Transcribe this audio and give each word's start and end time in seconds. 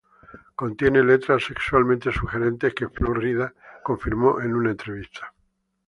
Contiene 0.55 1.03
letras 1.03 1.43
sexualmente 1.43 2.11
sugerentes 2.11 2.73
que 2.73 2.89
Flo 2.89 3.13
Rida 3.13 3.53
confirmó 3.83 4.41
en 4.41 4.55
una 4.55 4.71
entrevista. 4.71 5.31